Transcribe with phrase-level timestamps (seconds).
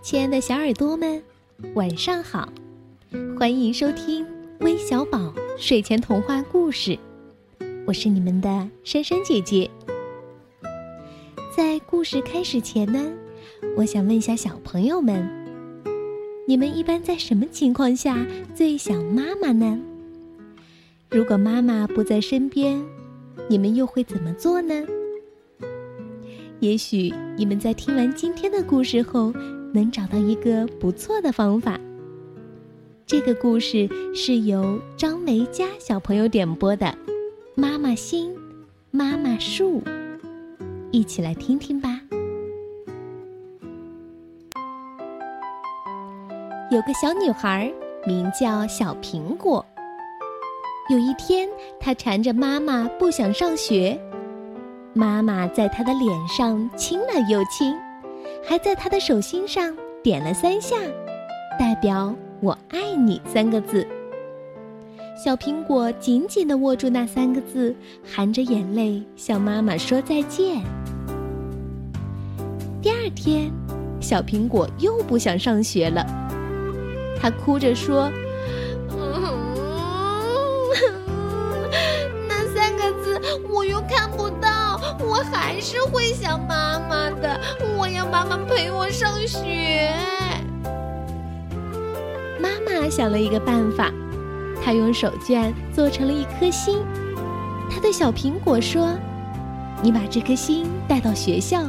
[0.00, 1.20] 亲爱的小耳朵们，
[1.74, 2.48] 晚上好！
[3.36, 4.24] 欢迎收听
[4.60, 6.96] 微小宝睡前童话故事，
[7.84, 9.68] 我是你们的珊珊姐姐。
[11.54, 13.10] 在故事开始前呢，
[13.76, 15.28] 我想问一下小朋友们：
[16.46, 18.24] 你们一般在什么情况下
[18.54, 19.80] 最想妈妈呢？
[21.10, 22.82] 如果妈妈不在身边，
[23.48, 24.86] 你们又会怎么做呢？
[26.60, 29.32] 也许你们在听完今天的故事后，
[29.72, 31.78] 能找到一个不错的方法。
[33.06, 36.86] 这个故事是由张梅佳小朋友点播的，
[37.54, 38.34] 《妈妈心，
[38.90, 39.80] 妈妈树》，
[40.90, 42.00] 一起来听听吧。
[46.70, 47.72] 有个小女孩，
[48.06, 49.64] 名叫小苹果。
[50.90, 51.48] 有一天，
[51.80, 53.98] 她缠着妈妈不想上学。
[54.92, 57.74] 妈妈在她的脸上亲了又亲，
[58.46, 60.76] 还在他的手心上点了三下，
[61.58, 63.86] 代表“我爱你”三个字。
[65.16, 70.62] 小苹果紧紧地握住那三个字，含着眼泪向妈妈说再见。
[72.80, 73.50] 第二天，
[74.00, 76.06] 小苹果又不想上学了，
[77.20, 78.10] 他哭着说
[84.98, 87.40] ：“我还是会想妈妈的，
[87.76, 89.92] 我要妈妈陪我上学。
[92.40, 93.92] 妈妈想了一个办法，
[94.62, 96.78] 她用手绢做成了一颗心。
[97.70, 98.96] 她对小苹果说
[99.82, 101.62] ：“你把这颗心带到学校，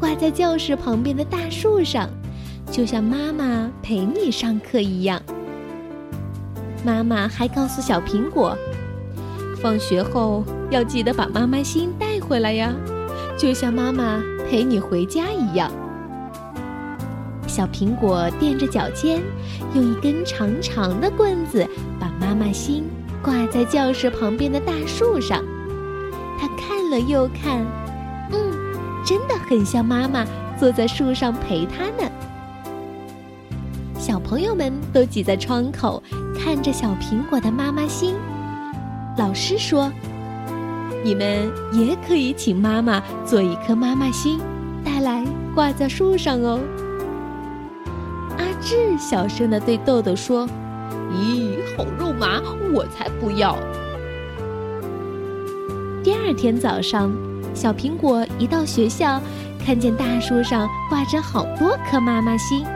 [0.00, 2.08] 挂在教室旁边的大树上，
[2.70, 5.20] 就像妈妈陪你上课一样。”
[6.84, 8.56] 妈妈还告诉小苹果。
[9.60, 12.74] 放学后要记得把妈妈心带回来呀，
[13.38, 15.70] 就像妈妈陪你回家一样。
[17.46, 19.22] 小苹果垫着脚尖，
[19.74, 21.66] 用一根长长的棍子
[22.00, 22.84] 把妈妈心
[23.22, 25.42] 挂在教室旁边的大树上。
[26.38, 27.64] 他看了又看，
[28.32, 28.52] 嗯，
[29.04, 30.26] 真的很像妈妈
[30.58, 32.10] 坐在树上陪他呢。
[33.96, 36.02] 小朋友们都挤在窗口，
[36.38, 38.14] 看着小苹果的妈妈心。
[39.16, 39.90] 老师说
[41.06, 44.40] ：“你们也可以请妈妈做一颗妈妈心，
[44.84, 45.24] 带来
[45.54, 46.58] 挂在树上哦。”
[48.36, 50.48] 阿志小声的对豆豆说
[51.14, 52.42] ：“咦，好肉麻，
[52.74, 53.56] 我才不要。”
[56.02, 57.12] 第二天早上，
[57.54, 59.20] 小苹果一到学校，
[59.64, 62.66] 看见大树上挂着好多颗妈妈心，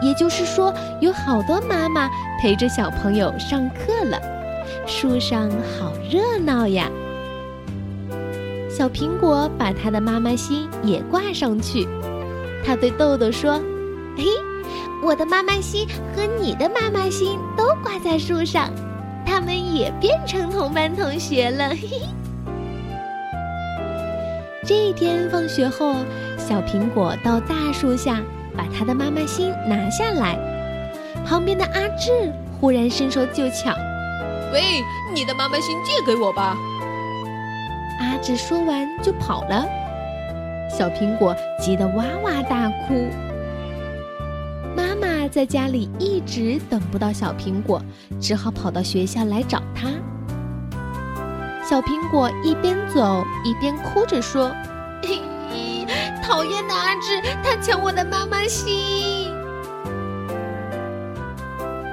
[0.00, 2.08] 也就是说，有好多妈妈
[2.40, 4.16] 陪着小朋友上课了。
[4.86, 6.88] 树上好热闹呀！
[8.82, 11.86] 小苹果把它的妈妈心也挂上去。
[12.66, 13.60] 他对豆豆说
[14.18, 14.24] ：“嘿，
[15.00, 18.68] 我的妈妈心和你的妈妈心都挂在树上，
[19.24, 22.00] 他们也变成同班同学了。”嘿嘿。
[24.66, 25.94] 这一天放学后，
[26.36, 28.20] 小苹果到大树下
[28.56, 30.36] 把他的妈妈心拿下来。
[31.24, 32.10] 旁边的阿志
[32.60, 33.76] 忽然伸手就抢。
[34.52, 34.82] 喂，
[35.14, 36.58] 你的妈妈心借给我吧。
[38.22, 39.66] 只说完就跑了，
[40.70, 43.08] 小苹果急得哇哇大哭。
[44.76, 47.82] 妈妈在家里一直等不到小苹果，
[48.20, 49.88] 只好跑到学校来找他。
[51.64, 54.52] 小苹果一边走一边哭着说：“，
[56.22, 59.32] 讨厌的阿志，他抢我的妈妈心。”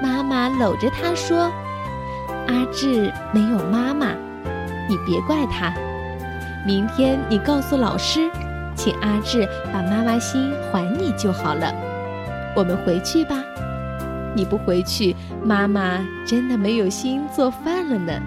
[0.00, 1.50] 妈妈搂着他说。
[2.46, 4.14] 阿志没有妈妈，
[4.88, 5.72] 你别怪他。
[6.66, 8.30] 明天你告诉老师，
[8.76, 11.72] 请阿志把妈妈心还你就好了。
[12.56, 13.44] 我们回去吧。
[14.34, 18.20] 你不回去，妈妈真的没有心做饭了呢。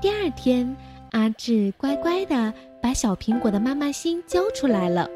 [0.00, 0.76] 第二天，
[1.12, 5.08] 阿志乖乖的把小苹果的妈妈心交出来了，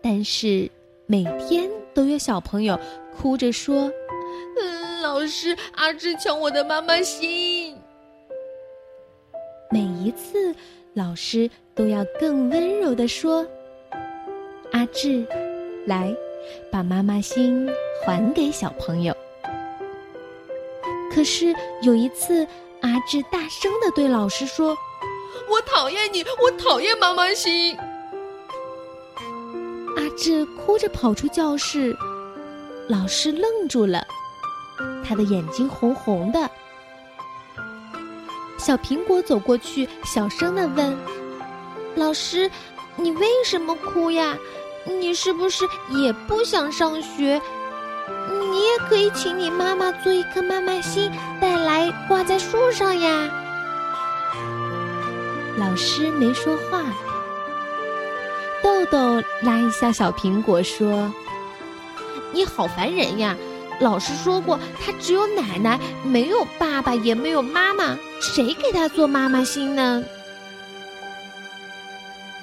[0.00, 0.70] 但是
[1.06, 2.78] 每天都有小朋友
[3.16, 3.90] 哭着说。
[4.60, 7.61] 嗯，老师，阿志抢我的妈妈心。
[9.72, 10.54] 每一次，
[10.92, 13.46] 老师都要更温柔的说
[14.70, 15.26] ：“阿志，
[15.86, 16.14] 来，
[16.70, 17.66] 把妈妈心
[18.04, 19.16] 还给小朋友。”
[21.10, 22.46] 可是有一次，
[22.82, 24.76] 阿志大声的对老师说
[25.48, 27.74] ：“我讨厌你，我讨厌妈妈心。”
[29.96, 31.96] 阿志哭着跑出教室，
[32.90, 34.06] 老师愣住了。
[35.02, 36.50] 他的眼睛红红的，
[38.62, 40.96] 小苹果走过去，小声的问
[41.96, 42.48] ：“老师，
[42.94, 44.38] 你为什么哭呀？
[44.86, 47.42] 你是不是也不想上学？
[48.30, 51.10] 你也可以请你妈妈做一颗妈妈心，
[51.40, 53.28] 带来挂在树上呀。”
[55.58, 56.84] 老师没说话。
[58.62, 61.12] 豆豆拉一下小苹果说
[62.30, 63.36] ：“你好烦人呀！
[63.82, 70.04] 老师说过，他只有奶奶，没有爸爸，也没有妈妈，谁给他做妈妈心呢？”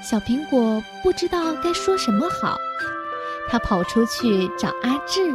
[0.04, 2.58] 小苹果不知道该说什么好，
[3.50, 5.30] 他跑出去找阿志，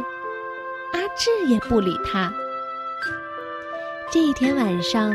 [0.93, 2.31] 阿志也不理他。
[4.11, 5.11] 这一天晚上，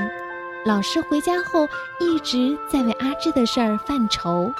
[0.66, 1.68] 老师回家后
[2.00, 4.52] 一直在为阿志的事儿犯愁。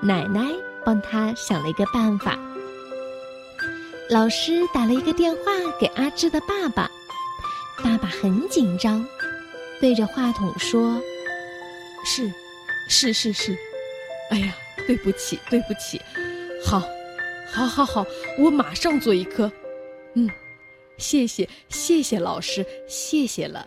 [0.00, 0.54] 奶奶
[0.84, 2.38] 帮他想了一个办法。
[4.10, 5.40] 老师打了一个电话
[5.80, 6.90] 给阿志的爸爸，
[7.82, 9.06] 爸爸很紧张，
[9.80, 11.00] 对着话筒说
[12.04, 12.30] ：“是，
[12.88, 13.56] 是是是。”
[14.30, 14.54] 哎呀，
[14.86, 16.00] 对不起，对不起，
[16.64, 16.82] 好，
[17.50, 18.06] 好，好，好，
[18.38, 19.50] 我马上做一颗。
[20.14, 20.28] 嗯，
[20.98, 23.66] 谢谢，谢谢老师，谢谢了。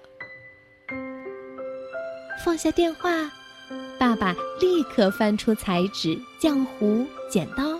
[2.46, 3.32] 放下电话，
[4.00, 7.80] 爸爸立刻翻出彩纸、浆糊、剪刀、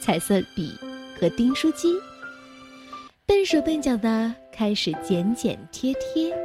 [0.00, 0.74] 彩色笔
[1.18, 1.94] 和订书机，
[3.26, 6.36] 笨手笨脚的开始剪剪贴贴。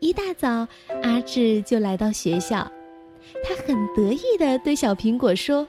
[0.00, 0.66] 一大早，
[1.02, 2.70] 阿志就来到学校。
[3.42, 5.66] 他很得意的对小苹果说：“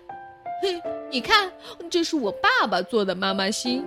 [0.61, 0.79] 嘿，
[1.09, 1.51] 你看，
[1.89, 3.83] 这是我爸爸做的妈妈心。”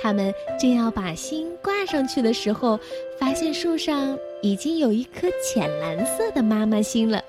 [0.00, 2.78] 他们正要把心挂上去的时候，
[3.18, 7.22] 发现树上已经有一颗浅蓝色的妈妈心了。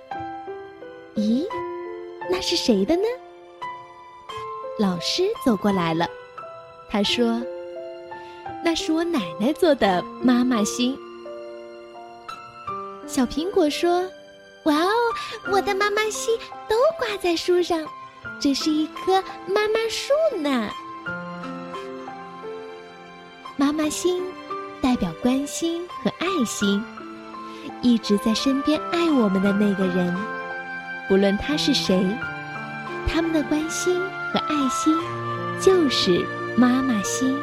[1.15, 1.45] 咦，
[2.29, 3.03] 那是谁的呢？
[4.79, 6.07] 老师走过来了，
[6.89, 7.41] 他说
[8.63, 10.97] ：“那是我奶奶做的妈妈心。”
[13.05, 14.09] 小苹果说。
[14.63, 14.91] 哇哦，
[15.53, 16.37] 我的妈妈心
[16.67, 17.81] 都挂在树上，
[18.41, 20.69] 这是一棵妈妈树呢。
[23.55, 24.21] 妈妈心
[24.81, 26.83] 代表关心和爱心，
[27.81, 30.13] 一直在身边爱我们的那个人，
[31.07, 32.05] 不论他是谁，
[33.19, 33.99] 他们的关心
[34.31, 34.95] 和爱心
[35.59, 36.25] 就是
[36.55, 37.37] 妈妈心。